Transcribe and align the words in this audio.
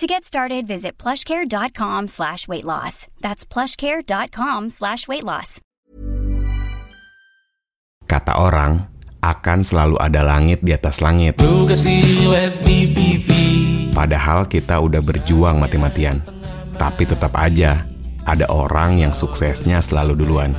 To 0.00 0.08
get 0.08 0.24
started, 0.24 0.64
visit 0.64 0.96
plushcare.com 0.96 2.08
slash 2.08 2.48
weight 2.48 2.64
loss. 2.64 3.04
That's 3.20 3.44
plushcare.com 3.44 4.72
slash 4.72 5.04
weight 5.04 5.28
loss. 5.28 5.60
Kata 8.08 8.40
orang, 8.40 8.88
akan 9.20 9.60
selalu 9.60 10.00
ada 10.00 10.24
langit 10.24 10.64
di 10.64 10.72
atas 10.72 11.04
langit. 11.04 11.36
Padahal 13.92 14.48
kita 14.48 14.80
udah 14.80 15.04
berjuang 15.04 15.60
mati-matian. 15.60 16.24
Tapi 16.80 17.04
tetap 17.04 17.36
aja, 17.36 17.84
ada 18.24 18.48
orang 18.48 19.04
yang 19.04 19.12
suksesnya 19.12 19.84
selalu 19.84 20.16
duluan. 20.16 20.56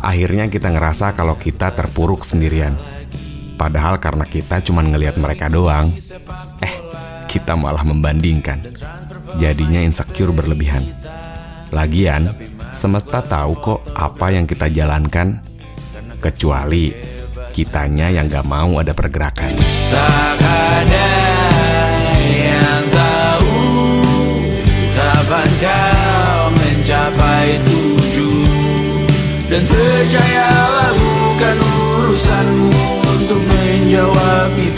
Akhirnya 0.00 0.48
kita 0.48 0.72
ngerasa 0.72 1.12
kalau 1.12 1.36
kita 1.36 1.76
terpuruk 1.76 2.24
sendirian. 2.24 2.80
Padahal 3.60 4.00
karena 4.00 4.24
kita 4.24 4.64
cuma 4.64 4.80
ngelihat 4.80 5.20
mereka 5.20 5.52
doang, 5.52 5.92
eh 6.64 6.88
kita 7.28 7.52
malah 7.52 7.84
membandingkan. 7.84 8.72
Jadinya 9.36 9.84
insecure 9.84 10.32
berlebihan. 10.32 10.82
Lagian, 11.68 12.32
semesta 12.72 13.20
tahu 13.20 13.52
kok 13.60 13.80
apa 13.92 14.32
yang 14.32 14.48
kita 14.48 14.72
jalankan, 14.72 15.44
kecuali 16.16 16.96
kitanya 17.52 18.08
yang 18.08 18.32
gak 18.32 18.48
mau 18.48 18.80
ada 18.80 18.96
pergerakan. 18.96 19.60
Tak 19.92 20.40
ada 20.40 21.10
yang 22.24 22.84
tahu 22.88 23.56
kapan 24.96 25.48
kau 25.60 26.42
mencapai 26.56 27.60
tujuh 27.68 28.48
dan 29.52 29.62
percayalah 29.68 30.92
bukan 30.96 31.56
urusanmu 31.60 32.72
untuk 33.04 33.40
menjawab 33.44 34.50
itu. 34.56 34.77